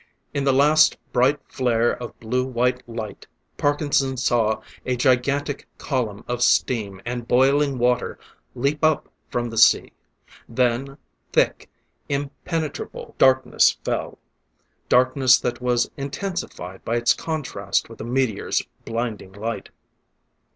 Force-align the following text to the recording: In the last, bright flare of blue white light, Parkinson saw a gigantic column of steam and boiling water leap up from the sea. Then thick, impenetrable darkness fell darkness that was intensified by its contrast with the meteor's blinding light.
In 0.33 0.45
the 0.45 0.51
last, 0.51 0.97
bright 1.13 1.39
flare 1.47 1.91
of 1.91 2.19
blue 2.19 2.43
white 2.43 2.81
light, 2.89 3.27
Parkinson 3.55 4.17
saw 4.17 4.61
a 4.83 4.95
gigantic 4.95 5.67
column 5.77 6.25
of 6.27 6.41
steam 6.41 6.99
and 7.05 7.27
boiling 7.27 7.77
water 7.77 8.17
leap 8.55 8.83
up 8.83 9.09
from 9.29 9.51
the 9.51 9.59
sea. 9.59 9.93
Then 10.49 10.97
thick, 11.31 11.69
impenetrable 12.09 13.13
darkness 13.19 13.77
fell 13.85 14.17
darkness 14.89 15.39
that 15.39 15.61
was 15.61 15.91
intensified 15.97 16.83
by 16.83 16.95
its 16.95 17.13
contrast 17.13 17.87
with 17.87 17.99
the 17.99 18.03
meteor's 18.03 18.63
blinding 18.85 19.33
light. 19.33 19.69